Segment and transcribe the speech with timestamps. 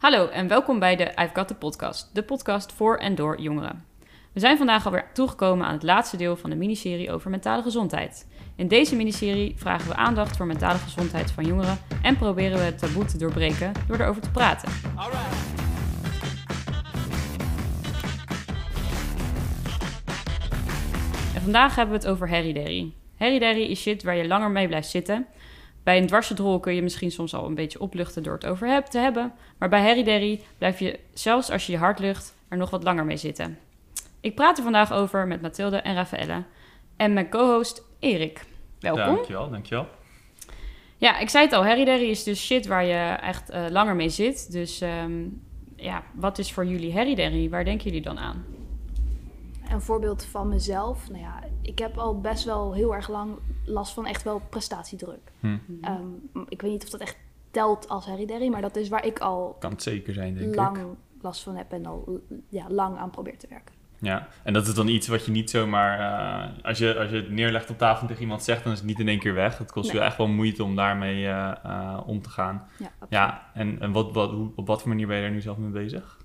[0.00, 3.84] Hallo en welkom bij de I've Got the Podcast, de podcast voor en door jongeren.
[4.32, 8.26] We zijn vandaag alweer toegekomen aan het laatste deel van de miniserie over mentale gezondheid.
[8.56, 12.78] In deze miniserie vragen we aandacht voor mentale gezondheid van jongeren en proberen we het
[12.78, 14.68] taboe te doorbreken door erover te praten.
[21.34, 24.88] En vandaag hebben we het over herrie Herrie is shit waar je langer mee blijft
[24.88, 25.26] zitten.
[25.82, 28.86] Bij een dwarsendrol kun je misschien soms al een beetje opluchten door het over heb,
[28.86, 29.32] te hebben.
[29.58, 33.04] Maar bij herrie blijf je, zelfs als je je hart lucht, er nog wat langer
[33.04, 33.58] mee zitten.
[34.20, 36.44] Ik praat er vandaag over met Mathilde en Raffaelle.
[36.96, 38.44] En mijn co-host Erik.
[38.80, 39.14] Welkom.
[39.14, 39.86] Dankjewel, dankjewel.
[40.96, 44.08] Ja, ik zei het al, herrie is dus shit waar je echt uh, langer mee
[44.08, 44.52] zit.
[44.52, 45.42] Dus um,
[45.76, 48.44] ja, wat is voor jullie herrie Waar denken jullie dan aan?
[49.70, 51.08] Een voorbeeld van mezelf.
[51.08, 55.32] Nou ja, ik heb al best wel heel erg lang last van echt wel prestatiedruk.
[55.40, 55.46] Hm.
[55.84, 57.16] Um, ik weet niet of dat echt
[57.50, 59.56] telt als herrie maar dat is waar ik al...
[59.58, 60.78] Kan het zeker zijn, denk lang
[61.20, 63.74] last van heb en al ja, lang aan probeer te werken.
[64.00, 67.16] Ja, en dat is dan iets wat je niet zomaar, uh, als, je, als je
[67.16, 69.34] het neerlegt op tafel en tegen iemand zegt, dan is het niet in één keer
[69.34, 69.58] weg.
[69.58, 72.66] Het kost je echt wel moeite om daarmee uh, uh, om te gaan.
[72.78, 75.40] Ja, ja en, en wat, wat, hoe, op wat voor manier ben je daar nu
[75.40, 76.18] zelf mee bezig?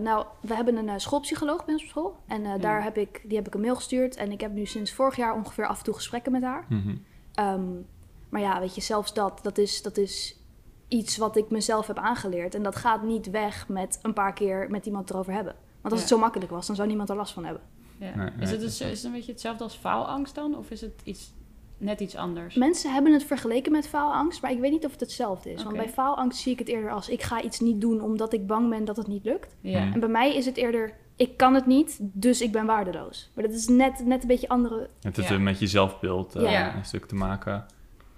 [0.00, 2.16] Nou, we hebben een schoolpsycholoog bij ons op school.
[2.26, 2.60] En hmm.
[2.60, 4.16] daar heb ik, die heb ik een mail gestuurd.
[4.16, 6.66] En ik heb nu sinds vorig jaar ongeveer af en toe gesprekken met haar.
[6.68, 7.44] Mm -hmm.
[7.46, 7.86] um,
[8.28, 10.40] maar ja, weet je, zelfs dat, dat is, dat is
[10.88, 12.54] iets wat ik mezelf heb aangeleerd.
[12.54, 15.54] En dat gaat niet weg met een paar keer met iemand erover hebben.
[15.80, 17.62] Want als het zo makkelijk was, dan zou niemand er last van hebben.
[17.98, 18.32] Ja.
[18.38, 20.56] is, het dus, is het een beetje hetzelfde als faalangst dan?
[20.56, 21.32] Of is het iets,
[21.80, 22.54] net iets anders?
[22.54, 25.62] Mensen hebben het vergeleken met faalangst, maar ik weet niet of het hetzelfde is.
[25.62, 28.46] Want bij faalangst zie ik het eerder als ik ga iets niet doen omdat ik
[28.46, 29.56] bang ben dat het niet lukt.
[29.60, 29.92] Ja.
[29.92, 33.30] En bij mij is het eerder ik kan het niet, dus ik ben waardeloos.
[33.34, 34.88] Maar dat is net, net een beetje andere...
[35.02, 37.66] Het heeft met je zelfbeeld uh, een stuk te maken.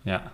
[0.03, 0.33] Ja.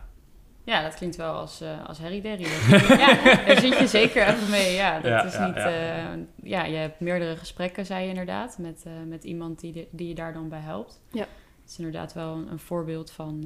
[0.64, 2.42] Ja, dat klinkt wel als, uh, als Harry Derry.
[3.04, 4.74] ja, daar zit je zeker even mee.
[4.74, 5.54] Ja, dat is niet...
[5.54, 6.14] Ja.
[6.14, 10.08] Uh, ja, je hebt meerdere gesprekken, zei je inderdaad, met, uh, met iemand die, die
[10.08, 11.00] je daar dan bij helpt.
[11.12, 11.26] Ja.
[11.68, 13.44] Is inderdaad wel een, voorbeeld van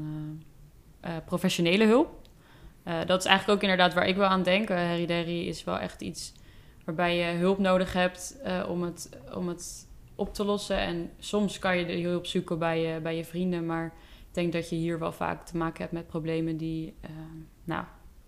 [1.25, 2.29] professionele hulp.
[3.07, 4.69] dat is eigenlijk ook inderdaad waar ik wel aan denk.
[4.69, 6.33] Harry Derry is wel echt iets
[6.85, 10.79] waarbij je hulp nodig hebt om, het, om het op te lossen.
[10.79, 13.87] En soms kan je de hulp zoeken bij je, bij je vrienden, maar
[14.29, 16.95] ik denk dat je hier wel vaak te maken hebt met problemen die,
[17.65, 17.85] nou,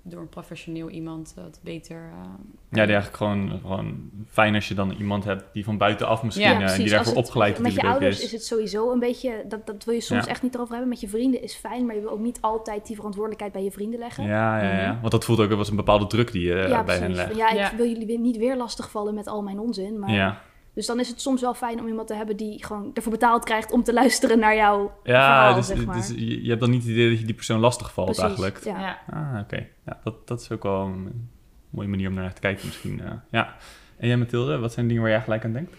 [0.06, 1.96] door een professioneel iemand wat beter.
[1.96, 2.22] Uh,
[2.68, 6.44] ja, die eigenlijk gewoon, gewoon fijn als je dan iemand hebt die van buitenaf misschien
[6.44, 8.32] ja, uh, die daarvoor opgeleid Met je ouders is.
[8.32, 10.90] het sowieso een beetje, dat, dat wil je soms echt niet erover hebben.
[10.90, 13.70] Met je vrienden is fijn, maar je wil ook niet altijd die verantwoordelijkheid bij je
[13.70, 14.24] vrienden leggen.
[14.24, 14.92] Ja, ja, ja.
[14.92, 15.00] Mhm.
[15.00, 17.36] want dat voelt ook als een bepaalde druk die je bij hen legt.
[17.36, 20.42] Ja, ik wil jullie niet weer lastigvallen met al mijn onzin, maar
[20.74, 23.44] dus dan is het soms wel fijn om iemand te hebben die gewoon ervoor betaald
[23.44, 24.90] krijgt om te luisteren naar jou.
[25.02, 25.96] Ja, verhaal, dus, zeg maar.
[25.96, 28.64] dus je hebt dan niet het idee dat je die persoon lastig valt eigenlijk.
[28.64, 28.98] Ja.
[29.10, 29.66] Ah, oké.
[29.86, 31.28] Ja, dat, dat is ook wel een
[31.70, 32.98] mooie manier om naar te kijken misschien.
[32.98, 33.56] Uh, ja.
[33.96, 35.72] En jij Mathilde, wat zijn dingen waar jij gelijk aan denkt?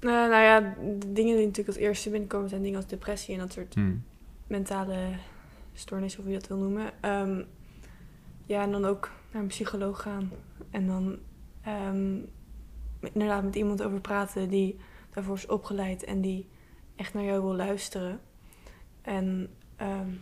[0.00, 0.60] Uh, nou ja,
[0.98, 4.04] de dingen die natuurlijk als eerste binnenkomen zijn dingen als depressie en dat soort hmm.
[4.46, 4.96] mentale
[5.74, 6.90] stoornissen, of hoe je dat wil noemen.
[7.02, 7.44] Um,
[8.46, 10.30] ja, en dan ook naar een psycholoog gaan.
[10.70, 11.18] En dan
[11.88, 12.28] um,
[13.00, 14.76] inderdaad met iemand over praten die
[15.14, 16.48] daarvoor is opgeleid en die
[16.96, 18.20] echt naar jou wil luisteren.
[19.02, 19.48] En
[19.82, 20.20] um,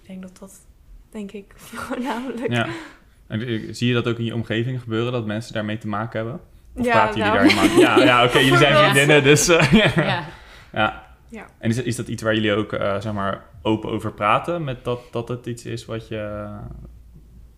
[0.00, 0.66] ik denk dat dat,
[1.10, 1.52] denk ik,
[1.86, 2.52] voornamelijk.
[2.52, 2.66] Ja.
[3.26, 6.40] En zie je dat ook in je omgeving gebeuren, dat mensen daarmee te maken hebben?
[6.74, 7.68] Of ja, praten jullie nou.
[7.68, 9.48] daar Ja, ja oké, jullie zijn vriendinnen, dus...
[9.58, 10.26] Uh, ja.
[10.72, 11.06] ja.
[11.28, 11.46] ja.
[11.58, 14.64] En is, is dat iets waar jullie ook, uh, zeg maar, open over praten?
[14.64, 16.48] Met dat, dat het iets is wat je...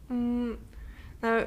[0.06, 0.56] Mm,
[1.20, 1.44] nou,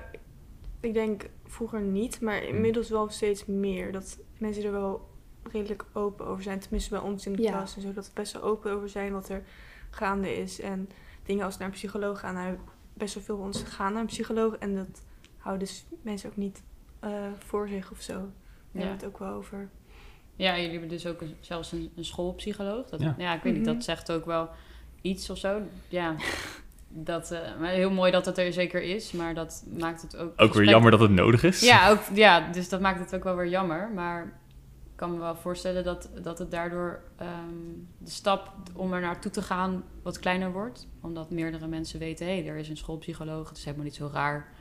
[0.79, 2.47] ik denk vroeger niet, maar hmm.
[2.47, 3.91] inmiddels wel steeds meer.
[3.91, 5.09] Dat mensen er wel
[5.43, 6.59] redelijk open over zijn.
[6.59, 7.93] Tenminste bij ons in de klas en zo.
[7.93, 9.43] Dat we best wel open over zijn wat er
[9.89, 10.59] gaande is.
[10.59, 10.89] En
[11.23, 12.33] dingen als naar een psycholoog gaan.
[12.33, 12.57] Nou,
[12.93, 14.55] best wel veel van ons gaan naar een psycholoog.
[14.55, 15.03] En dat
[15.37, 16.63] houden dus mensen ook niet
[17.03, 18.31] uh, voor zich of zo.
[18.71, 19.69] We hebben het ook wel over.
[20.35, 22.89] Ja, jullie hebben dus ook zelfs een, een schoolpsycholoog.
[22.89, 23.15] Dat, ja.
[23.17, 23.33] ja.
[23.33, 23.83] ik weet niet, dat mhm.
[23.83, 24.49] zegt ook wel
[25.01, 25.61] iets of zo.
[25.87, 26.15] Ja.
[26.95, 30.33] dat, uh, maar heel mooi dat het er zeker is, maar dat maakt het ook...
[30.35, 31.59] Ook weer jammer dat het nodig is.
[31.61, 33.91] Ja, ook, ja, dus dat maakt het ook wel weer jammer.
[33.93, 34.23] Maar
[34.85, 39.31] ik kan me wel voorstellen dat, dat het daardoor um, de stap om er naartoe
[39.31, 40.87] te gaan wat kleiner wordt.
[41.01, 44.09] Omdat meerdere mensen weten, hé, hey, er is een schoolpsycholoog, het is helemaal niet zo
[44.13, 44.51] raar.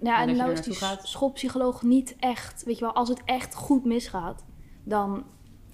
[0.00, 1.08] Ja, en nou is die gaat.
[1.08, 4.44] schoolpsycholoog niet echt, weet je wel, als het echt goed misgaat,
[4.84, 5.24] dan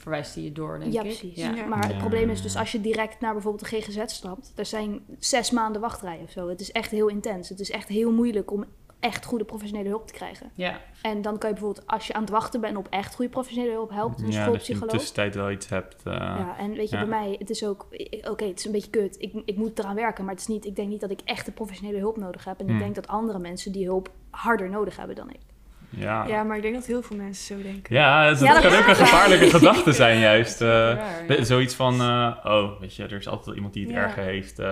[0.04, 1.06] verwijst hij je door, denk ja, ik.
[1.06, 1.36] Precies.
[1.36, 4.66] Ja, Maar het probleem is dus als je direct naar bijvoorbeeld de GGZ stapt, er
[4.66, 6.48] zijn zes maanden wachtrij of zo.
[6.48, 7.48] Het is echt heel intens.
[7.48, 8.64] Het is echt heel moeilijk om
[9.00, 10.50] echt goede professionele hulp te krijgen.
[10.54, 10.80] Ja.
[11.02, 13.72] En dan kan je bijvoorbeeld, als je aan het wachten bent op echt goede professionele
[13.72, 14.56] hulp, helpt een ja, schoolpsycholoog.
[14.56, 16.02] Ja, dat je in de tussentijd wel iets hebt.
[16.06, 17.86] Uh, ja, en weet je, bij mij, het is ook,
[18.30, 19.16] oké, het is een beetje kut.
[19.18, 21.46] Ik, ik moet eraan werken, maar het is niet, ik denk niet dat ik echt
[21.46, 22.58] de professionele hulp nodig heb.
[22.58, 22.78] En ik hmm.
[22.78, 25.40] denk dat andere mensen die hulp harder nodig hebben dan ik.
[25.90, 26.26] Ja.
[26.26, 27.94] ja, maar ik denk dat heel veel mensen zo denken.
[27.94, 30.60] Ja, dat, kan ook een gevaarlijke gedachte zijn juist.
[30.60, 31.04] Uh,
[31.40, 34.66] zoiets van, uh, oh, weet je, er is altijd iemand die het erger heeft, uh,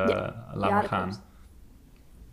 [0.54, 1.22] laat maar gaan.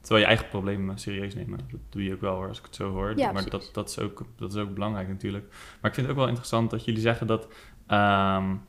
[0.01, 1.59] Terwijl je eigen problemen serieus nemen.
[1.71, 3.13] Dat doe je ook wel hoor, als ik het zo hoor.
[3.15, 5.45] maar dat, dat, is ook, dat is ook belangrijk natuurlijk.
[5.49, 7.47] Maar ik vind het ook wel interessant dat jullie zeggen dat...
[7.91, 8.61] Um,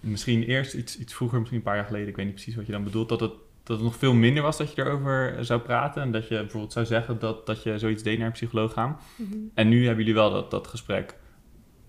[0.00, 2.08] misschien eerst iets, iets vroeger, misschien een paar jaar geleden...
[2.08, 3.08] ik weet niet precies wat je dan bedoelt...
[3.08, 3.32] dat het,
[3.62, 6.02] dat het nog veel minder was dat je erover zou praten...
[6.02, 8.98] en dat je bijvoorbeeld zou zeggen dat, dat je zoiets deed naar een psycholoog gaan.
[9.16, 9.38] Mhm.
[9.54, 11.16] En nu hebben jullie wel dat, dat gesprek.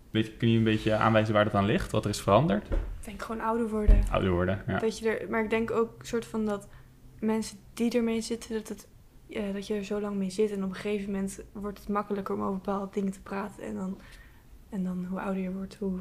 [0.10, 1.92] Weet kun je een beetje aanwijzen waar dat aan ligt?
[1.92, 2.68] Wat er is veranderd?
[2.68, 4.04] Ik denk gewoon ouder worden.
[4.12, 4.80] Ouder worden, ja.
[4.80, 6.68] Dat je er, maar ik denk ook soort van dat
[7.20, 8.88] mensen die ermee zitten, dat, het,
[9.54, 10.52] dat je er zo lang mee zit.
[10.52, 13.64] En op een gegeven moment wordt het makkelijker om over bepaalde dingen te praten.
[13.64, 14.00] En dan,
[14.70, 16.00] en dan hoe ouder je wordt, hoe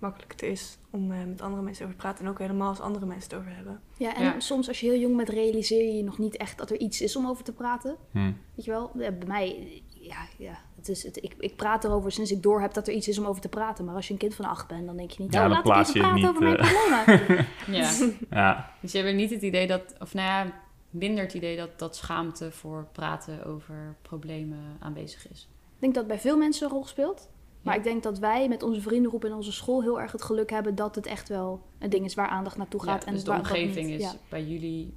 [0.00, 2.24] makkelijker het is om uh, met andere mensen over te praten.
[2.24, 3.80] En ook helemaal als andere mensen het over hebben.
[3.96, 6.78] Ja, en soms als je heel jong bent, realiseer je nog niet echt dat er
[6.78, 7.96] iets is om over te praten.
[8.10, 8.32] Hm.
[8.54, 8.90] Weet je wel?
[8.94, 12.74] bij mij, ja, ja het is, het, ik, ik praat erover sinds ik door heb
[12.74, 13.84] dat er iets is om over te praten.
[13.84, 15.32] Maar als je een kind van acht bent, dan denk je niet...
[15.32, 17.46] Ja, oh, laat ik even praten over mijn eh, problemen.
[17.80, 17.90] ja.
[18.40, 18.72] ja.
[18.80, 19.94] Dus je hebt niet het idee dat...
[19.98, 20.52] Of nou ja,
[20.90, 25.48] minder het idee dat, dat schaamte voor praten over problemen aanwezig is.
[25.74, 27.28] Ik denk dat bij veel mensen een rol speelt.
[27.62, 30.50] Maar ik denk dat wij met onze vriendengroep in onze school heel erg het geluk
[30.50, 33.04] hebben dat het echt wel een ding is waar aandacht naartoe gaat.
[33.04, 34.94] Ja, dus en de omgeving is bij jullie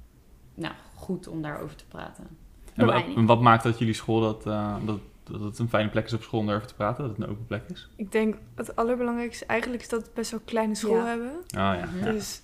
[0.54, 2.26] nou, goed om daarover te praten.
[2.74, 6.12] En, wat maakt dat jullie school dat, uh, dat, dat het een fijne plek is
[6.12, 7.02] op school om daarover te praten?
[7.02, 7.88] Dat het een open plek is?
[7.96, 11.32] Ik denk het allerbelangrijkste eigenlijk is dat we best wel een kleine school hebben.
[11.36, 11.86] Oh, ja.
[12.12, 12.42] Dus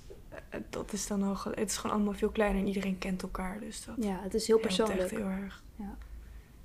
[0.70, 3.60] dat is dan al, het is gewoon allemaal veel kleiner en iedereen kent elkaar.
[3.60, 5.10] Dus dat ja, het is heel persoonlijk.
[5.10, 5.62] heel erg.
[5.76, 5.96] Ja.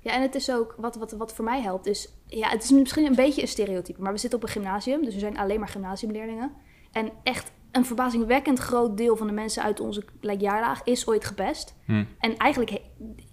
[0.06, 2.70] Ja, en het is ook, wat, wat, wat voor mij helpt, is, ja, het is
[2.70, 5.58] misschien een beetje een stereotype, maar we zitten op een gymnasium, dus we zijn alleen
[5.58, 6.52] maar gymnasiumleerlingen.
[6.92, 11.24] En echt een verbazingwekkend groot deel van de mensen uit onze like, jaarlaag is ooit
[11.24, 11.74] gepest.
[11.84, 12.04] Hm.
[12.18, 12.80] En eigenlijk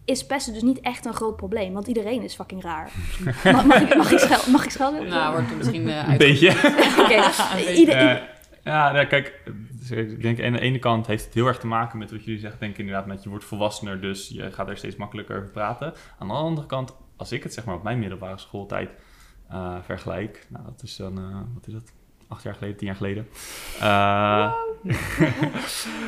[0.06, 2.92] is pesten dus niet echt een groot probleem, want iedereen is fucking raar.
[3.44, 5.08] mag, mag, ik, mag, ik, schel, mag ik schelden?
[5.08, 6.50] Nou, wordt er misschien uh, Een beetje.
[7.00, 8.22] Oké.
[8.64, 9.42] Ja, nou, kijk,
[9.92, 12.40] ik denk aan de ene kant heeft het heel erg te maken met wat jullie
[12.40, 15.94] zeggen, denk inderdaad, met je wordt volwassener, dus je gaat er steeds makkelijker over praten.
[16.20, 18.90] Aan de andere kant, als ik het zeg maar op mijn middelbare schooltijd
[19.52, 21.94] uh, vergelijk, nou dat is dan, uh, wat is dat,
[22.28, 23.28] acht jaar geleden, tien jaar geleden.
[23.78, 24.54] Uh,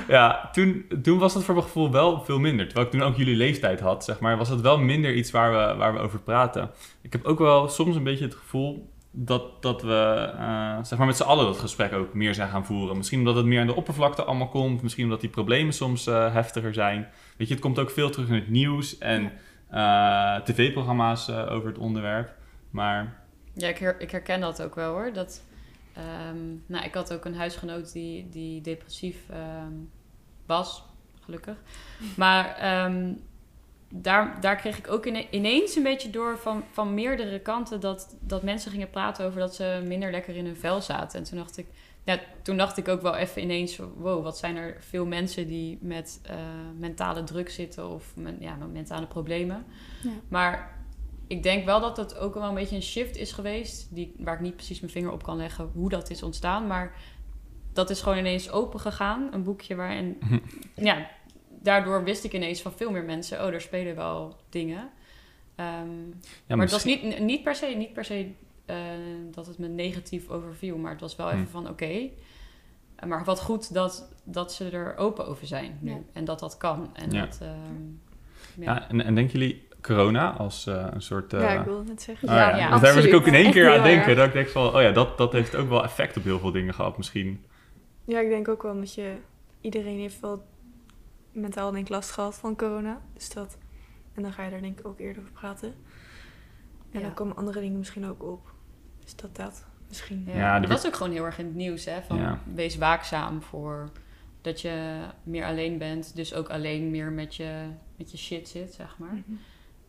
[0.15, 2.65] ja, toen, toen was dat voor mijn gevoel wel veel minder.
[2.65, 5.51] Terwijl ik toen ook jullie leeftijd had, zeg maar, was het wel minder iets waar
[5.51, 6.71] we, waar we over praten.
[7.01, 11.07] Ik heb ook wel soms een beetje het gevoel dat, dat we uh, zeg maar
[11.07, 12.97] met z'n allen dat gesprek ook meer zijn gaan voeren.
[12.97, 14.81] Misschien omdat het meer aan de oppervlakte allemaal komt.
[14.81, 17.07] Misschien omdat die problemen soms uh, heftiger zijn.
[17.37, 19.31] Weet je, het komt ook veel terug in het nieuws en
[19.73, 22.33] uh, tv-programma's over het onderwerp.
[22.69, 23.23] Maar...
[23.53, 25.13] Ja, ik, her, ik, herken dat ook wel hoor.
[25.13, 25.43] Dat,
[26.29, 29.17] um, nou, ik had ook een huisgenoot die, die depressief
[29.65, 29.89] um,
[30.45, 30.83] was,
[31.21, 31.55] gelukkig.
[32.15, 32.85] Maar...
[32.85, 33.23] Um,
[33.89, 38.43] daar, daar kreeg ik ook ineens een beetje door van, van meerdere kanten dat, dat
[38.43, 41.19] mensen gingen praten over dat ze minder lekker in hun vel zaten.
[41.19, 41.65] En toen dacht ik,
[42.03, 45.77] ja, toen dacht ik ook wel even ineens, wow, wat zijn er veel mensen die
[45.81, 46.35] met uh,
[46.79, 49.65] mentale druk zitten of ja, met mentale problemen.
[50.03, 50.09] Ja.
[50.27, 50.83] Maar
[51.27, 54.33] ik denk wel dat het ook wel een beetje een shift is geweest, die, waar
[54.33, 56.67] ik niet precies mijn vinger op kan leggen hoe dat is ontstaan.
[56.67, 56.95] Maar
[57.73, 60.17] dat is gewoon ineens open gegaan, een boekje waarin,
[60.75, 61.09] ja,
[61.65, 64.89] daardoor wist ik ineens van veel meer mensen, oh, er spelen wel dingen.
[65.59, 68.31] Um, maar het was niet, niet per se, niet per se
[68.65, 68.75] uh,
[69.31, 71.51] dat het me negatief overviel, maar het was wel even hm.
[71.51, 71.71] van oké.
[71.71, 72.13] Okay,
[73.07, 75.91] maar wat goed dat, dat ze er open over zijn nu.
[75.91, 75.99] Ja.
[76.13, 76.89] En dat dat kan.
[76.93, 77.25] En ja.
[77.25, 78.01] Dat, um,
[78.55, 78.89] ja.
[78.89, 81.33] en, en denken jullie corona als uh, een soort...
[81.33, 81.41] Uh...
[81.41, 82.29] ja, ik wil het zeggen.
[82.29, 82.79] Oh, ja, ja.
[82.79, 84.15] daar was ik ook in één keer aan denken.
[84.15, 86.51] Dat ik denk van, oh ja, dat, dat heeft ook wel effect op heel veel
[86.51, 87.45] dingen gehad misschien.
[88.05, 89.13] Ja, ik denk ook wel dat je...
[89.61, 90.45] Iedereen heeft wel
[91.35, 93.01] mentaal denk ik last gehad van corona.
[93.13, 93.57] Dus dat,
[94.13, 95.73] en dan ga je daar denk ik ook eerder over praten.
[96.91, 98.53] En dan komen andere dingen misschien ook op.
[99.03, 100.23] Dus dat dat misschien...
[100.27, 102.01] Ja, dat was ook gewoon heel erg in het nieuws, hè.
[102.01, 103.89] Van wees waakzaam voor
[104.41, 106.15] dat je meer alleen bent.
[106.15, 109.13] Dus ook alleen meer met je, met je shit zit, zeg maar.
[109.13, 109.37] Mhm.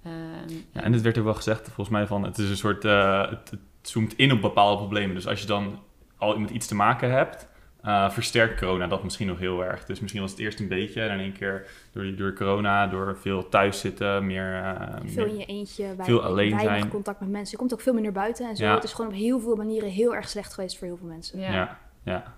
[0.02, 2.84] Ehm, ja, en het werd ook wel gezegd, volgens mij, van het is een soort...
[2.84, 5.14] Uh, het, het zoomt in op bepaalde problemen.
[5.14, 5.78] Dus als je dan
[6.16, 7.48] al met iets te maken hebt
[7.86, 9.84] uh, versterkt corona dat misschien nog heel erg.
[9.84, 13.16] Dus misschien was het eerst een beetje en in één keer door, door corona, door
[13.20, 14.52] veel thuis zitten, meer...
[14.52, 16.88] Uh, veel in je eentje, veel alleen zijn.
[16.88, 17.50] contact met mensen.
[17.50, 18.64] Je komt ook veel minder buiten en zo.
[18.64, 21.40] Het is gewoon op heel veel manieren heel erg slecht geweest voor heel veel mensen.
[21.40, 21.78] Ja, ja.
[22.02, 22.34] ja.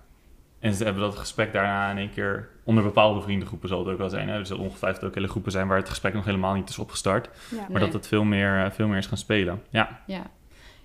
[0.58, 3.98] En ze hebben dat gesprek daarna in één keer onder bepaalde vriendengroepen zal het ook
[3.98, 4.28] wel zijn.
[4.28, 4.38] Hè?
[4.38, 7.28] Er zullen ongetwijfeld ook hele groepen zijn waar het gesprek nog helemaal niet is opgestart.
[7.68, 9.62] Maar dat het veel meer, eh, veel meer is gaan spelen.
[9.70, 10.00] Ja.
[10.06, 10.22] ja.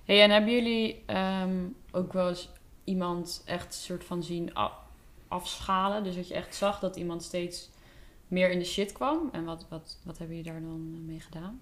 [0.04, 1.04] Hey, en hebben jullie
[1.42, 2.50] um, ook wel eens
[2.84, 4.52] iemand echt soort van zien
[5.28, 6.04] afschalen.
[6.04, 7.70] Dus dat je echt zag dat iemand steeds
[8.28, 9.28] meer in de shit kwam.
[9.32, 11.60] En wat, wat, wat hebben je daar dan mee gedaan?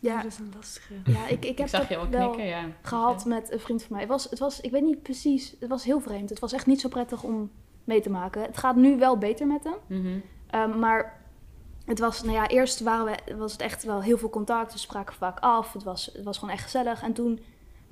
[0.00, 0.94] Ja, dat is een lastige.
[1.04, 2.68] Ja, ik, ik heb zag je wel knikken, ja.
[2.82, 4.00] gehad met een vriend van mij.
[4.00, 6.30] Het was, het was, ik weet niet precies, het was heel vreemd.
[6.30, 7.50] Het was echt niet zo prettig om
[7.84, 8.42] mee te maken.
[8.42, 10.00] Het gaat nu wel beter met hem.
[10.00, 10.18] Mhm.
[10.46, 11.22] Ehm, maar
[11.84, 14.72] het was, nou ja, eerst waren we, was het echt wel heel veel contact.
[14.72, 15.72] We spraken vaak af.
[15.72, 17.02] Het was, het was gewoon echt gezellig.
[17.02, 17.40] En toen,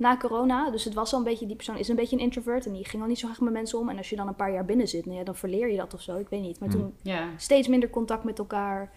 [0.03, 2.65] na corona, dus het was al een beetje, die persoon is een beetje een introvert.
[2.65, 3.89] En die ging al niet zo graag met mensen om.
[3.89, 5.93] En als je dan een paar jaar binnen zit, nou ja, dan verleer je dat
[5.93, 6.17] of zo.
[6.17, 6.59] Ik weet niet.
[6.59, 6.77] Maar mhm.
[6.77, 6.95] toen
[7.37, 8.91] steeds minder contact met elkaar.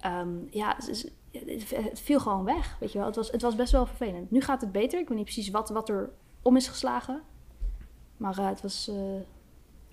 [0.00, 0.76] Ehm, ja,
[1.30, 3.06] het viel gewoon weg, weet je wel.
[3.06, 4.30] Het was, het was best wel vervelend.
[4.30, 5.00] Nu gaat het beter.
[5.00, 6.10] Ik weet niet precies wat, wat er
[6.42, 7.22] om is geslagen.
[8.16, 8.88] Maar uh, het was...
[8.88, 9.14] Uh...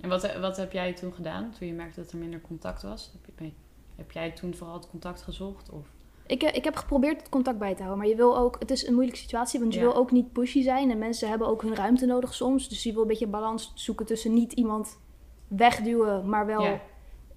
[0.01, 3.11] En wat, wat heb jij toen gedaan, toen je merkte dat er minder contact was?
[3.25, 3.51] Heb, je,
[3.95, 5.69] heb jij toen vooral het contact gezocht?
[5.69, 5.87] Of?
[6.27, 7.97] Ik, eh, ik heb geprobeerd het contact bij te houden.
[7.97, 8.55] Maar je wil ook...
[8.59, 10.91] Het is een moeilijke situatie, want je wil ook niet pushy zijn.
[10.91, 12.69] En mensen hebben ook hun ruimte nodig soms.
[12.69, 14.99] Dus je wil een beetje balans zoeken tussen niet iemand
[15.47, 16.63] wegduwen, maar wel...
[16.63, 16.81] Ja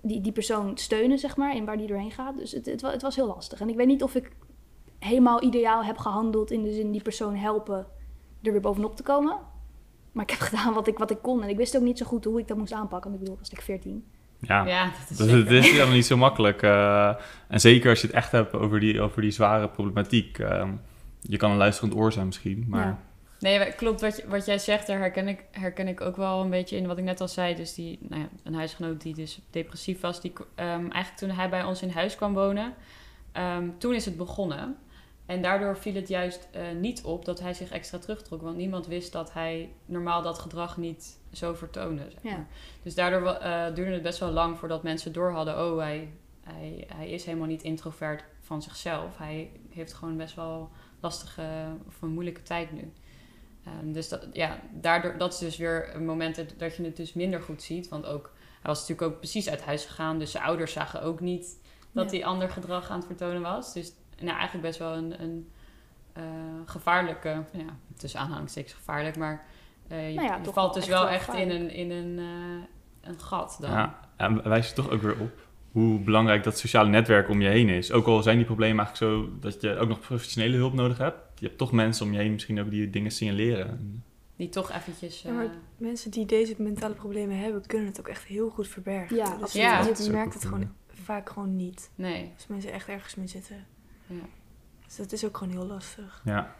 [0.02, 2.36] die, die persoon steunen, zeg maar, in waar die doorheen gaat.
[2.36, 3.60] Dus het, het, het was heel lastig.
[3.60, 4.30] En ik weet niet of ik
[4.98, 7.86] helemaal ideaal heb gehandeld in de zin die persoon helpen
[8.42, 9.38] er weer bovenop te komen.
[10.12, 11.42] Maar ik heb gedaan wat ik, wat ik kon.
[11.42, 13.12] En ik wist ook niet zo goed hoe ik dat moest aanpakken.
[13.12, 14.04] Ik bedoel, was ik 14.
[14.40, 16.62] Ja, ja dat is, dus het is helemaal niet zo makkelijk.
[16.62, 17.14] Uh,
[17.48, 20.38] en zeker als je het echt hebt over die, over die zware problematiek.
[20.38, 20.68] Uh,
[21.20, 22.86] je kan een luisterend oor zijn misschien, maar...
[22.86, 22.98] Ja.
[23.40, 24.00] Nee, klopt.
[24.00, 26.98] Wat, wat jij zegt, daar herken ik, herken ik ook wel een beetje in wat
[26.98, 27.54] ik net al zei.
[27.54, 30.44] Dus die, nou ja, een huisgenoot die dus depressief was, die um,
[30.90, 32.74] eigenlijk toen hij bij ons in huis kwam wonen,
[33.32, 34.76] um, toen is het begonnen.
[35.28, 38.42] En daardoor viel het juist uh, niet op dat hij zich extra terugtrok.
[38.42, 42.02] Want niemand wist dat hij normaal dat gedrag niet zo vertoonde.
[42.10, 42.32] Zeg maar.
[42.32, 42.46] ja.
[42.82, 45.54] Dus daardoor uh, duurde het best wel lang voordat mensen door hadden...
[45.54, 49.18] oh, hij, hij, hij is helemaal niet introvert van zichzelf.
[49.18, 50.70] Hij heeft gewoon best wel
[51.00, 51.46] lastige
[51.86, 52.92] of een moeilijke tijd nu.
[53.64, 57.12] Ehm, dus dat, ja, daardoor, dat is dus weer een moment dat je het dus
[57.12, 57.88] minder goed ziet.
[57.88, 60.18] Want ook, hij was natuurlijk ook precies uit huis gegaan.
[60.18, 61.58] Dus zijn ouders zagen ook niet
[61.92, 63.72] dat hij ander gedrag aan het vertonen was.
[63.72, 65.48] Dus nou, eigenlijk best wel een, een
[66.18, 66.24] uh,
[66.64, 69.46] gevaarlijke, ja, tussen aanhalingstekens gevaarlijk, maar
[69.92, 72.62] uh, je, nou valt dus wel echt in een, in een, uh,
[73.00, 73.70] een gat dan.
[73.70, 77.48] Ja, en wijst je toch ook weer op hoe belangrijk dat sociale netwerk om je
[77.48, 77.92] heen is.
[77.92, 81.16] Ook al zijn die problemen eigenlijk zo dat je ook nog professionele hulp nodig hebt.
[81.34, 84.02] Je hebt toch mensen om je heen misschien ook die dingen signaleren.
[84.36, 85.24] Die toch eventjes...
[85.26, 85.40] Uh...
[85.76, 89.16] mensen die deze mentale problemen hebben, kunnen het ook echt heel goed verbergen.
[89.16, 89.80] Ja, dus ja.
[89.80, 91.90] Je, merkt het gewoon vaak gewoon niet.
[91.94, 92.32] Nee.
[92.34, 93.66] Als mensen echt ergens mee zitten.
[94.08, 94.26] Ja.
[94.84, 96.20] Dus dat is ook gewoon heel lastig.
[96.24, 96.54] Ja.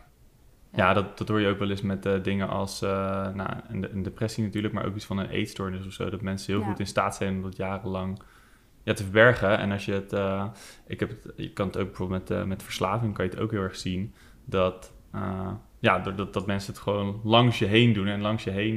[0.73, 2.89] Ja, dat, dat hoor je ook wel eens met uh, dingen als uh,
[3.29, 6.11] nou, een, een, depressie natuurlijk, maar ook iets van een eetstoornis of zo.
[6.11, 8.23] Dat mensen heel goed in staat zijn om dat jarenlang
[8.83, 9.59] ja, te verbergen.
[9.59, 10.45] En als je het, uh,
[10.87, 13.41] ik heb het, je kan het ook bijvoorbeeld met, uh, met verslaving, kan je het
[13.41, 14.15] ook heel erg zien.
[14.45, 18.51] Dat, uh, ja, dat, dat mensen het gewoon langs je heen doen en langs je
[18.51, 18.77] heen,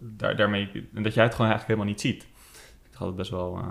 [0.00, 2.26] daar, daarmee, en dat jij het gewoon eigenlijk helemaal niet ziet.
[2.90, 3.64] Ik had het best wel,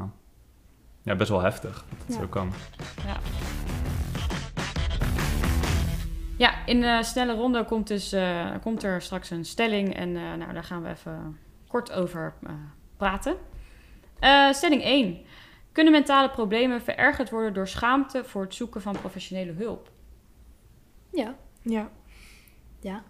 [1.02, 2.22] ja, best wel heftig dat het ja.
[2.22, 2.52] zo kan.
[3.06, 3.18] Ja.
[6.38, 8.16] Ja, in de snelle ronde komt, dus,
[8.62, 11.38] komt er straks een stelling en nou, daar gaan we even
[11.68, 12.34] kort over
[12.98, 13.36] praten.
[14.22, 15.18] Uh, stelling 1.
[15.72, 19.92] Kunnen mentale problemen verergerd worden door schaamte voor het zoeken van professionele hulp?
[21.12, 21.36] Ja.
[21.62, 21.92] Ja.
[22.80, 23.04] Ja.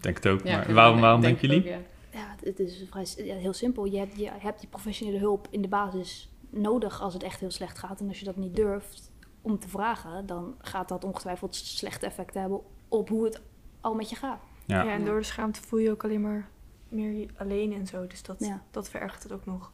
[0.00, 0.44] Denk het ook.
[0.44, 1.64] maar waarom, waarom denken jullie?
[1.64, 1.78] ja.
[2.12, 2.34] ja.
[2.42, 3.84] het is vrij ja, heel simpel.
[3.84, 7.50] Je hebt, je hebt die professionele hulp in de basis nodig als het echt heel
[7.50, 8.00] slecht gaat.
[8.00, 9.12] En als je dat niet durft
[9.50, 13.40] om te vragen, dan gaat dat ongetwijfeld slechte effecten hebben op hoe het
[13.80, 14.40] al met je gaat.
[14.66, 16.48] Ja, ja en door de schaamte voel je ook alleen maar
[16.88, 18.06] meer alleen en zo.
[18.06, 19.72] Dus dat, dat verergert het ook nog.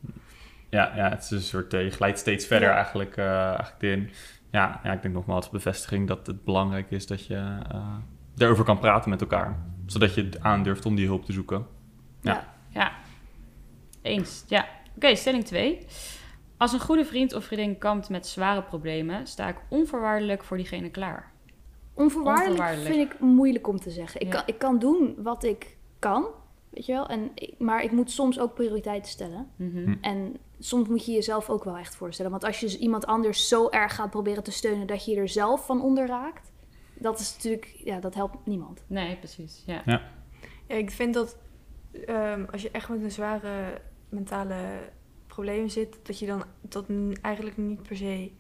[0.69, 4.11] Ja, ja, het is een soort, uh, je glijdt steeds verder eigenlijk, uh, eigenlijk in.
[4.51, 7.35] Ja, ja, ik denk nogmaals bevestiging dat het belangrijk is dat je
[7.73, 7.97] uh,
[8.37, 9.59] erover kan praten met elkaar.
[9.87, 11.67] Zodat je aandurft om die hulp te zoeken.
[12.21, 12.93] Ja, ja.
[14.03, 14.45] eens.
[14.47, 14.67] Ja.
[14.97, 15.87] Oké, stelling 2.
[16.57, 20.91] Als een goede vriend of vriendin kampt met zware problemen, sta ik onvoorwaardelijk voor diegene
[20.91, 21.33] klaar.
[21.95, 24.21] Onvoorwaardelijk, vind ik moeilijk om te zeggen.
[24.21, 26.27] Ik, kan, ik kan doen wat ik kan,
[26.71, 27.07] weet je wel.
[27.07, 29.51] En, maar ik moet soms ook prioriteiten stellen.
[29.57, 32.31] Mm En soms moet je jezelf ook wel echt voorstellen.
[32.31, 35.67] Want als je iemand anders zo erg gaat proberen te steunen dat je er zelf
[35.67, 36.53] van onder raakt,
[36.95, 38.85] dat is natuurlijk, ja, dat helpt niemand.
[38.87, 39.63] Nee, precies.
[39.67, 39.83] Ja.
[39.85, 40.03] ja.
[40.69, 41.37] ja ik vind dat
[42.09, 44.57] um, als je echt met een zware mentale
[45.35, 46.87] probleem zit, dat je dan dat
[47.21, 48.31] eigenlijk niet per se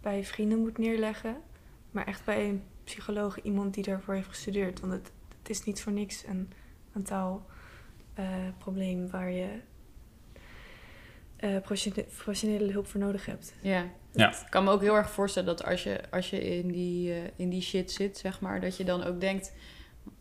[0.00, 1.36] bij vrienden moet neerleggen,
[1.90, 4.80] maar echt bij een psycholoog, iemand die daarvoor heeft gestudeerd.
[4.80, 6.52] Want het, het is niet voor niks een
[6.92, 7.46] mentaal
[8.18, 8.26] uh,
[8.58, 9.48] probleem waar je
[11.40, 11.56] uh,
[12.06, 13.54] professionele hulp voor nodig hebt.
[13.60, 13.84] Ja.
[14.12, 14.30] ja.
[14.30, 17.16] Ik kan me ook heel erg voorstellen dat als je, als je in, die, uh,
[17.36, 19.52] in die shit zit, zeg maar, dat je dan ook denkt,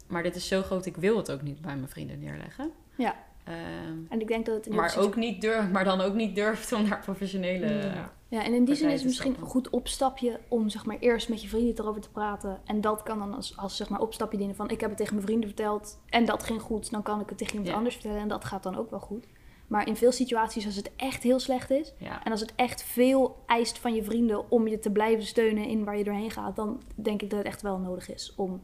[0.07, 2.71] maar dit is zo groot, ik wil het ook niet bij mijn vrienden neerleggen.
[2.97, 3.25] Ja.
[3.47, 6.73] Ehm, en ik denk dat het maar, ook niet durf, maar dan ook niet durft
[6.73, 7.67] om naar professionele...
[7.67, 10.97] Ja, ja en in die zin is het misschien een goed opstapje om zeg maar
[10.99, 12.59] eerst met je vrienden erover te praten.
[12.65, 15.13] En dat kan dan als, als zeg maar opstapje dienen van ik heb het tegen
[15.13, 16.91] mijn vrienden verteld en dat ging goed.
[16.91, 19.25] Dan kan ik het tegen iemand anders vertellen en dat gaat dan ook wel goed.
[19.67, 23.43] Maar in veel situaties als het echt heel slecht is en als het echt veel
[23.45, 26.81] eist van je vrienden om je te blijven steunen in waar je doorheen gaat, dan
[26.95, 28.61] denk ik dat het echt wel nodig is om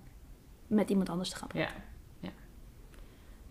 [0.68, 1.76] met iemand anders te gaan praten.
[1.76, 1.92] Ja.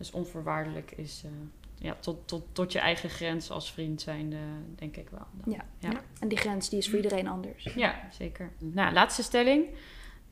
[0.02, 1.30] Dus onvoorwaardelijk is uh,
[1.74, 4.34] ja, tot, tot, tot je eigen grens als vriend zijn,
[4.74, 5.26] denk ik wel.
[5.54, 5.64] Ja.
[5.78, 6.02] ja.
[6.20, 7.64] en die grens die is voor iedereen anders.
[7.74, 8.52] Ja, zeker.
[8.58, 9.66] Nou, laatste stelling.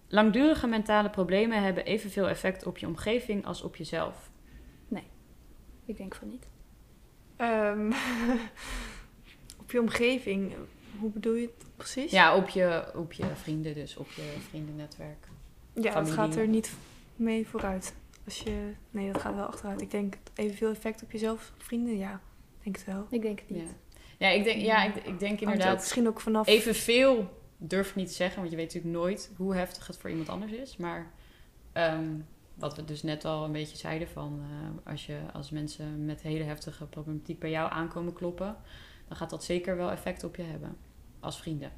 [0.08, 4.30] Langdurige mentale problemen hebben evenveel effect op je omgeving als op jezelf.
[4.88, 5.04] Nee,
[5.84, 6.46] ik denk van niet.
[7.38, 7.92] Um,
[9.62, 10.52] op je omgeving,
[10.98, 12.10] hoe bedoel je het precies?
[12.10, 15.28] Ja, op je, op je vrienden dus, op je vriendennetwerk.
[15.74, 16.72] Ja, het gaat er niet
[17.16, 17.94] mee vooruit.
[18.30, 19.80] Als je, nee, dat gaat wel achteruit.
[19.80, 22.20] Ik denk evenveel effect op jezelf, vrienden, ja,
[22.62, 23.06] denk het wel.
[23.10, 23.74] Ik denk het niet.
[24.18, 25.78] Ja, ja ik, denk, ja ik, ik denk inderdaad...
[25.78, 26.46] misschien ook vanaf...
[26.46, 30.10] Evenveel durf ik niet te zeggen, want je weet natuurlijk nooit hoe heftig het voor
[30.10, 30.76] iemand anders is.
[30.76, 31.12] Maar
[31.72, 32.08] ehm,
[32.54, 34.40] wat we dus net al een beetje zeiden van...
[34.40, 38.56] Uh, als, je, als mensen met hele heftige problematiek bij jou aankomen kloppen...
[39.08, 40.76] dan gaat dat zeker wel effect op je hebben.
[41.20, 41.72] Als vrienden.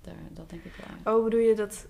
[0.00, 1.16] Daar, dat denk ik wel.
[1.16, 1.86] Oh, bedoel je dat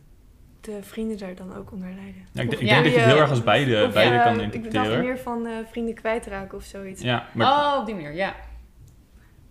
[0.64, 2.26] de vrienden daar dan ook onder lijden.
[2.32, 4.84] Ja, ik, ik denk dat je het heel erg als beide, beide kan interpreteren.
[4.84, 7.02] Ik dacht meer van uh, vrienden kwijtraken of zoiets.
[7.02, 7.46] Ja, maar...
[7.46, 8.34] Oh, op die manier, ja.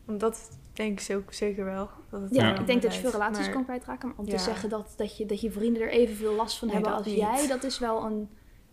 [0.05, 1.89] Want dat denk ik ook zeker wel.
[2.09, 4.07] Dat het ja, ik denk dat je veel relaties kan kwijtraken.
[4.07, 6.93] Maar om te zeggen dat, dat, je, dat je vrienden er evenveel last van hebben
[6.93, 8.29] als jij, dat is wel een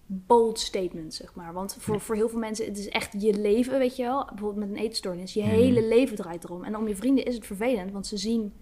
[0.07, 1.53] bold statement, zeg maar.
[1.53, 4.25] Want voor, voor heel veel mensen, het is echt je leven, weet je wel.
[4.25, 5.35] Bijvoorbeeld met een eetstoornis.
[5.35, 5.51] Je mhm.
[5.51, 6.65] hele leven draait erom.
[6.65, 8.53] En om je vrienden is het vervelend, want ze zien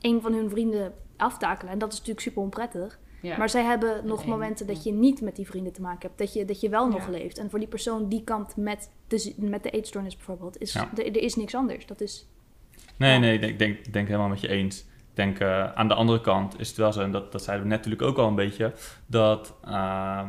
[0.00, 1.72] een van hun vrienden aftakelen.
[1.72, 2.99] En dat is natuurlijk super onprettig.
[3.22, 6.18] Maar zij hebben nog momenten dat je niet met die vrienden te maken hebt.
[6.18, 7.38] Dat je, dat je wel nog leeft.
[7.38, 11.16] En voor die persoon die kampt met de, met de eetstoornis bijvoorbeeld, is, er, er
[11.16, 11.86] is niks anders.
[11.86, 12.28] Dat is...
[12.96, 14.80] Nee, nee, ik denk, ik denk helemaal met je eens.
[14.80, 17.66] Ik denk uh, aan de andere kant is het wel zo, en dat, dat zeiden
[17.66, 18.72] we net natuurlijk ook al een beetje,
[19.06, 20.28] dat uh,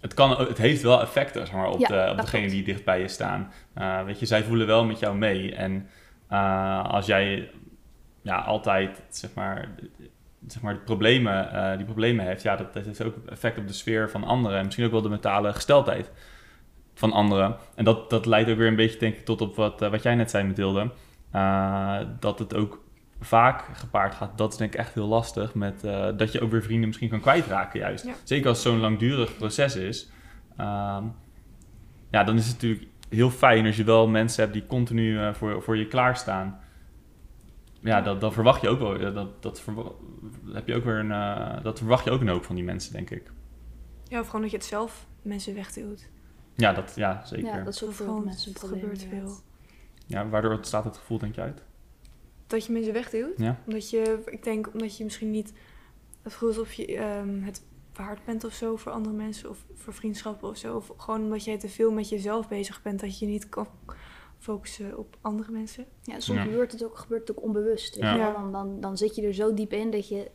[0.00, 3.00] het, kan, het heeft wel effecten zeg maar, op, de, op degene die dicht bij
[3.00, 3.52] je staan.
[3.78, 5.54] Uh, weet je, zij voelen wel met jou mee.
[5.54, 5.88] En
[6.32, 7.50] uh, als jij
[8.22, 9.74] ja, altijd zeg maar,
[10.46, 13.66] zeg maar, de problemen, uh, die problemen heeft, ja, dat, dat heeft ook effect op
[13.66, 14.58] de sfeer van anderen.
[14.58, 16.10] En misschien ook wel de mentale gesteldheid
[16.94, 17.56] van anderen.
[17.74, 20.02] En dat, dat leidt ook weer een beetje, denk ik, tot op wat, uh, wat
[20.02, 20.90] jij net zei, Mathilde.
[21.34, 22.84] Uh, dat het ook
[23.20, 24.38] vaak gepaard gaat.
[24.38, 25.54] Dat is denk ik echt heel lastig.
[25.54, 25.80] Met,
[26.16, 28.08] dat je ook weer vrienden misschien kan kwijtraken, juist.
[28.24, 30.10] Zeker als het zo'n langdurig proces is.
[30.56, 31.04] Ehm,
[32.10, 35.62] ja, dan is het natuurlijk heel fijn als je wel mensen hebt die continu voor,
[35.62, 36.60] voor je klaarstaan
[37.80, 39.12] ja, dat, dat verwacht je ook wel.
[39.12, 39.64] Dat, dat,
[40.52, 42.92] heb je ook weer een, uh, dat verwacht je ook een hoop van die mensen,
[42.92, 43.30] denk ik.
[44.04, 46.08] Ja, of gewoon dat je het zelf mensen wegduwt.
[46.54, 47.46] Ja, dat, ja zeker.
[47.46, 49.32] Ja, dat is ook veel mensen Het gebeurt veel.
[50.06, 51.62] Ja, waardoor staat het gevoel, denk je, uit?
[52.46, 53.38] Dat je mensen wegduwt?
[53.38, 53.58] Ja.
[53.66, 55.52] Omdat je, ik denk, omdat je misschien niet
[56.22, 57.62] het gevoel alsof je um, het
[57.94, 60.76] waard bent of zo voor andere mensen of voor vriendschappen of zo.
[60.76, 63.68] Of gewoon omdat je te veel met jezelf bezig bent dat je niet kan
[64.40, 65.84] focussen op andere mensen.
[66.02, 67.96] Ja, soms Gebeurt, het ook, gebeurt het ook onbewust.
[67.96, 68.32] ja.
[68.32, 70.30] Dan, dan, dan zit je er zo diep in dat je,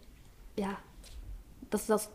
[0.53, 0.79] ja,
[1.69, 2.11] dat, dat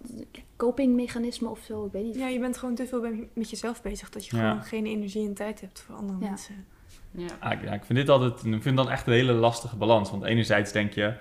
[0.57, 2.15] copingmechanisme of zo, ik weet niet.
[2.15, 3.01] Ja, je bent gewoon te veel
[3.33, 6.67] met jezelf bezig, dat je gewoon geen energie en tijd hebt voor andere mensen.
[7.11, 7.29] Ja.
[7.41, 10.11] Ah, ja, ik vind dit altijd, ik vind dan echt een hele lastige balans.
[10.11, 11.15] Want enerzijds denk je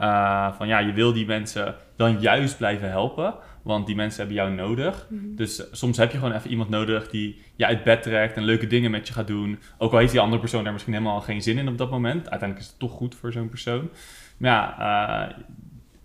[0.00, 3.34] uh, van ja, je wil die mensen dan juist blijven helpen.
[3.64, 5.06] Want die mensen hebben jou nodig.
[5.10, 5.34] Mhm.
[5.34, 8.66] Dus soms heb je gewoon even iemand nodig die je uit bed trekt en leuke
[8.66, 9.58] dingen met je gaat doen.
[9.78, 12.30] Ook al heeft die andere persoon daar misschien helemaal geen zin in op dat moment.
[12.30, 13.88] Uiteindelijk is het toch goed voor zo'n persoon.
[14.36, 15.38] Maar ja, uh,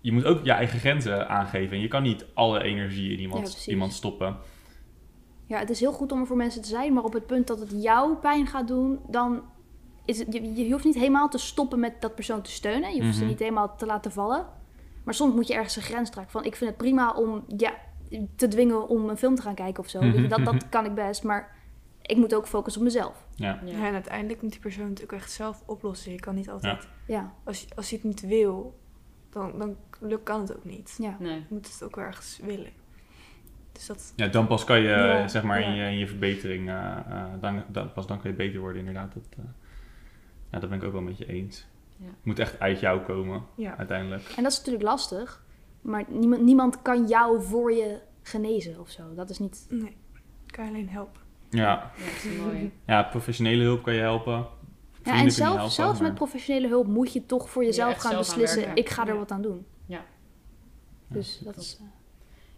[0.00, 1.76] je moet ook je eigen grenzen aangeven.
[1.76, 4.36] En je kan niet alle energie in iemand, iemand stoppen.
[5.46, 6.92] Ja, het is heel goed om er voor mensen te zijn.
[6.92, 9.42] Maar op het punt dat het jou pijn gaat doen, dan
[10.04, 12.94] is het, je, je hoeft niet helemaal te stoppen met dat persoon te steunen.
[12.94, 13.30] Je hoeft ze mhm.
[13.30, 14.46] niet helemaal te laten vallen.
[15.10, 16.32] Maar soms moet je ergens een grens trekken.
[16.32, 17.72] Van ik vind het prima om ja,
[18.36, 20.02] te dwingen om een film te gaan kijken of zo.
[20.02, 20.28] Mhm.
[20.28, 21.22] dat, dat kan ik best.
[21.22, 21.56] Maar
[22.02, 23.26] ik moet ook focussen op mezelf.
[23.34, 23.60] Ja.
[23.64, 23.86] ja.
[23.86, 26.12] en uiteindelijk moet die persoon natuurlijk echt zelf oplossen.
[26.12, 26.88] Je kan niet altijd.
[27.06, 27.32] Ja.
[27.44, 28.78] Als, als je het niet wil,
[29.30, 30.96] dan, dan lukt, kan het ook niet.
[30.98, 31.16] Ja.
[31.18, 31.34] Nee.
[31.34, 32.72] Je moet het ook ergens willen.
[33.72, 34.12] Dus dat...
[34.16, 36.96] Ja, dan pas kan je, zeg maar, in, je, in je verbetering, uh,
[37.40, 39.14] dan, dan, pas dan kan je beter worden, inderdaad.
[39.14, 39.44] Dat, uh,
[40.50, 41.66] ja, dat ben ik ook wel met je eens.
[42.00, 42.06] Ja.
[42.06, 43.76] Het moet echt uit jou komen, ja.
[43.76, 44.32] uiteindelijk.
[44.36, 45.44] En dat is natuurlijk lastig.
[45.80, 49.14] Maar niemand, niemand kan jou voor je genezen of zo.
[49.14, 49.66] Dat is niet...
[49.68, 49.96] Nee,
[50.46, 51.20] kan je alleen helpen.
[51.50, 51.92] Ja.
[52.24, 52.72] Ja, mooi.
[52.86, 54.46] ja, professionele hulp kan je helpen.
[55.04, 58.74] Ja, en zelf, zelfs met professionele hulp moet je toch voor jezelf gaan beslissen...
[58.74, 59.66] ik ga er wat aan doen.
[59.86, 60.04] Ja.
[61.06, 61.78] Dus dat is...
[61.80, 61.86] Uh...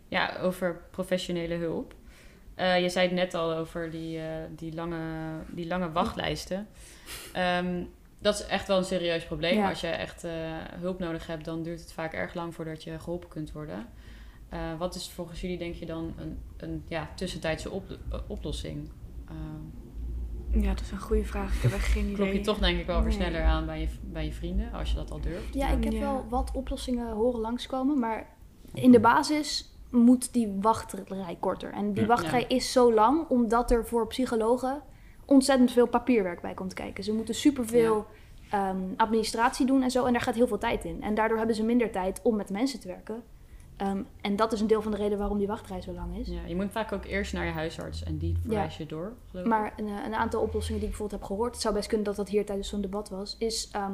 [0.09, 1.95] Ja, over professionele hulp.
[2.57, 4.21] je zei het net al over die,
[4.57, 4.99] die, lange,
[5.49, 6.69] die lange wachtlijsten.
[7.37, 7.89] Um,
[8.23, 9.65] dat is echt wel een serieus probleem.
[9.65, 10.27] Als je echt
[10.81, 13.87] hulp nodig hebt, dan duurt het vaak erg lang voordat je geholpen kunt worden.
[14.79, 17.71] wat is volgens jullie, denk je, dan een, een ja, tussentijdse
[18.27, 18.91] oplossing?
[20.55, 21.55] Ja, dat is een goede vraag.
[21.55, 22.15] Ik heb echt geen idee.
[22.15, 24.91] Klop je toch denk ik wel weer sneller aan bij je, bij je vrienden, als
[24.91, 25.55] je dat al durft.
[25.55, 28.27] Ja, ik heb wel wat oplossingen horen langskomen, maar
[28.75, 31.73] in de basis moet die wachtrij korter.
[31.73, 34.83] En die wachtrij is zo lang omdat er voor psychologen
[35.25, 37.05] ontzettend veel papierwerk bij komt kijken.
[37.05, 38.07] Ze moeten superveel
[38.51, 38.71] ja.
[38.71, 40.05] um, administratie doen en zo.
[40.05, 41.03] En daar gaat heel veel tijd in.
[41.03, 43.23] En daardoor hebben ze minder tijd om met mensen te werken.
[43.77, 46.29] Ehm, en dat is een deel van de reden waarom die wachtrij zo lang is.
[46.29, 49.13] Ja, je moet vaak ook eerst naar je huisarts en die verwijs je door.
[49.45, 52.07] Maar een, eh, een, aantal oplossingen die ik bijvoorbeeld heb gehoord, het zou best kunnen
[52.07, 53.93] dat dat hier tijdens zo'n debat was, is ehm,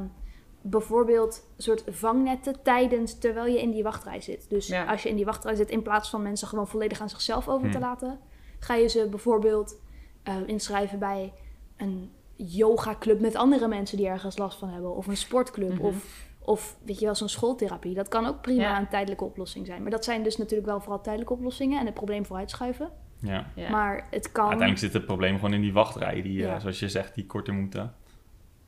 [0.61, 4.49] bijvoorbeeld een soort vangnetten tijdens terwijl je in die wachtrij zit.
[4.49, 7.47] Dus als je in die wachtrij zit, in plaats van mensen gewoon volledig aan zichzelf
[7.47, 7.85] over te hmm.
[7.85, 8.19] laten,
[8.59, 9.79] ga je ze bijvoorbeeld
[10.27, 11.33] uh, inschrijven bij
[11.77, 15.85] een yoga club met andere mensen die ergens last van hebben, of een sportclub, mhm.
[15.85, 17.93] of of weet je wel, zo'n schooltherapie.
[17.93, 19.81] Dat kan ook prima een tijdelijke oplossing zijn.
[19.81, 22.89] Maar dat zijn dus natuurlijk wel vooral tijdelijke oplossingen en het probleem vooruitschuiven.
[23.19, 23.51] Ja.
[23.55, 23.69] ja.
[23.69, 24.47] Maar het kan...
[24.47, 27.53] Uiteindelijk zit het probleem gewoon in die wachtrij, die, uh, zoals je zegt, die korter
[27.53, 27.93] moeten.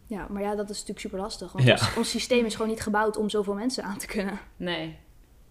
[0.05, 1.51] Ja, maar ja, dat is natuurlijk super lastig.
[1.51, 4.39] Want ons, ons, systeem is gewoon niet gebouwd om zoveel mensen aan te kunnen.
[4.57, 4.97] Nee.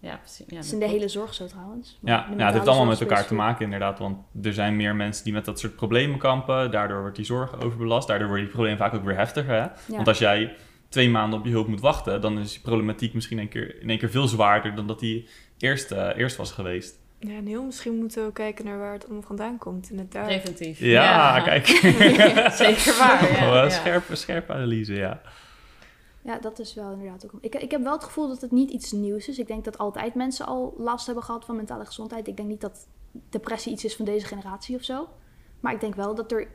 [0.01, 0.45] Ja, precies.
[0.47, 1.99] Ja, dat is in de hele zorg zo trouwens.
[2.01, 3.99] Ja, ja het heeft allemaal met elkaar te maken inderdaad.
[3.99, 6.71] Want er zijn meer mensen die met dat soort problemen kampen.
[6.71, 8.07] Daardoor wordt die zorg overbelast.
[8.07, 9.61] Daardoor wordt die probleem vaak ook weer heftiger.
[9.61, 9.95] Hè?
[9.95, 10.55] Want als jij
[10.89, 13.89] twee maanden op je hulp moet wachten, dan is die problematiek misschien een keer, in
[13.89, 16.99] één keer veel zwaarder dan dat die eerst, uh, eerst was geweest.
[17.19, 19.91] Ja, en heel misschien moeten we kijken naar waar het allemaal vandaan komt.
[19.91, 20.79] In het Preventief.
[20.79, 21.67] Ja, kijk.
[22.63, 23.29] Zeker waar.
[23.39, 25.21] Ja, oh, scherpe, scherpe analyse, ja.
[26.23, 27.31] Ja, dat is wel inderdaad ook.
[27.41, 29.39] Ik, ik heb wel het gevoel dat het niet iets nieuws is.
[29.39, 32.27] Ik denk dat altijd mensen al last hebben gehad van mentale gezondheid.
[32.27, 32.87] Ik denk niet dat
[33.29, 35.07] depressie iets is van deze generatie of zo.
[35.59, 36.47] Maar ik denk wel dat er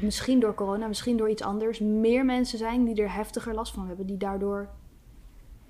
[0.00, 3.86] misschien door corona, misschien door iets anders, meer mensen zijn die er heftiger last van
[3.86, 4.06] hebben.
[4.06, 4.68] Die daardoor,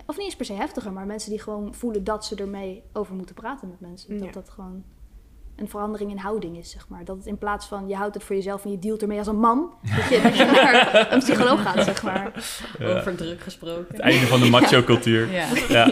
[0.06, 3.14] of niet eens per se heftiger, maar mensen die gewoon voelen dat ze ermee over
[3.14, 4.18] moeten praten met mensen.
[4.18, 4.84] Dat dat gewoon
[5.56, 7.04] een verandering in houding is, zeg maar.
[7.04, 9.26] Dat het in plaats van je houdt het voor jezelf en je dealt ermee als
[9.26, 12.32] een man, dat je, dat je naar een psycholoog gaat, zeg maar.
[12.82, 13.86] Over druk gesproken.
[13.88, 15.30] Het einde van de macho-cultuur.
[15.30, 15.46] ja.
[15.68, 15.90] ja.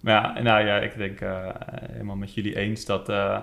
[0.00, 1.48] ja, nou ja, ik denk uh,
[1.90, 3.08] helemaal met jullie eens dat...
[3.08, 3.38] Uh,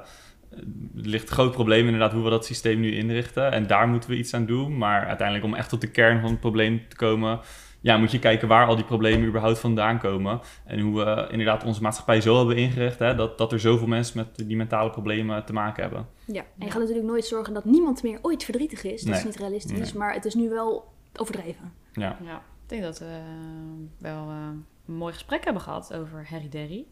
[0.51, 3.51] er ligt een groot probleem inderdaad hoe we dat systeem nu inrichten.
[3.51, 4.77] En daar moeten we iets aan doen.
[4.77, 7.39] Maar uiteindelijk om echt tot de kern van het probleem te komen...
[7.79, 10.39] Ja, moet je kijken waar al die problemen überhaupt vandaan komen.
[10.65, 12.99] En hoe we inderdaad onze maatschappij zo hebben ingericht...
[12.99, 16.07] Hè, dat, dat er zoveel mensen met die mentale problemen te maken hebben.
[16.25, 19.01] Ja, en je gaat natuurlijk nooit zorgen dat niemand meer ooit verdrietig is.
[19.01, 21.73] Dat is niet realistisch, maar het is nu wel overdreven.
[21.93, 24.29] Ja, ja ik denk dat we uh, wel...
[24.29, 24.49] Uh
[24.87, 26.85] een mooi gesprek hebben gehad over Harry Derry.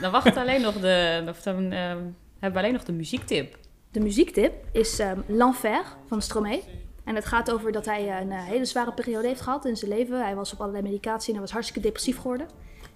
[0.00, 3.58] Dan wacht alleen nog de, of dan, uh, hebben we alleen nog de muziektip.
[3.90, 6.62] De muziektip is um, L'Enfer van Stromae.
[7.08, 9.76] En het gaat over dat hij eh, een uh, hele zware periode heeft gehad in
[9.76, 10.22] zijn leven.
[10.22, 12.46] Hij was op allerlei medicatie en hij was hartstikke depressief geworden.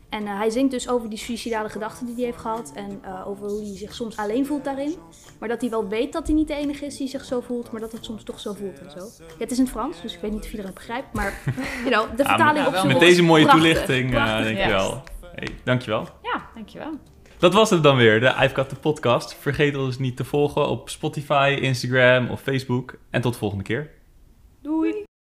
[0.08, 2.72] En uh, hij zingt dus over die suicidale gedachten die hij heeft gehad.
[2.74, 4.94] En uh, over hoe hij zich soms alleen voelt daarin.
[5.38, 7.72] Maar dat hij wel weet dat hij niet de enige is die zich zo voelt.
[7.72, 8.98] Maar dat het soms toch zo voelt en zo.
[9.18, 11.12] Ja, het is in het Frans, dus ik weet niet of iedereen het begrijpt.
[11.12, 11.40] Maar
[11.84, 15.02] you know, de vertaling op Met deze mooie toelichting, denk je wel.
[15.34, 16.08] Hey, dankjewel.
[16.22, 16.92] Ja, dankjewel.
[17.38, 19.34] Dat was het dan weer, de I've Got The podcast.
[19.34, 22.94] Vergeet ons niet te volgen op Spotify, Instagram of Facebook.
[23.10, 23.90] En tot de volgende keer.
[24.62, 25.11] Doei.